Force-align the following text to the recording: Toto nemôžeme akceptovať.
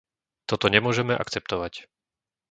Toto 0.49 0.67
nemôžeme 0.75 1.13
akceptovať. 1.23 1.73